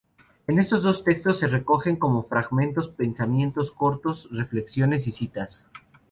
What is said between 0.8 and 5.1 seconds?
dos textos se recogen, como fragmentos, pensamientos cortos, reflexiones